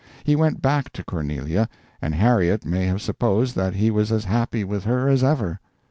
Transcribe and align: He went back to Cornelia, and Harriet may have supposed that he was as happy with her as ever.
He 0.23 0.35
went 0.35 0.63
back 0.63 0.91
to 0.93 1.03
Cornelia, 1.03 1.69
and 2.01 2.15
Harriet 2.15 2.65
may 2.65 2.87
have 2.87 3.03
supposed 3.03 3.55
that 3.55 3.75
he 3.75 3.91
was 3.91 4.11
as 4.11 4.25
happy 4.25 4.63
with 4.63 4.83
her 4.85 5.07
as 5.07 5.23
ever. 5.23 5.59